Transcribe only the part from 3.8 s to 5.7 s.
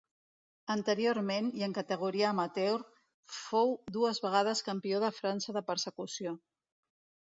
dues vegades campió de França de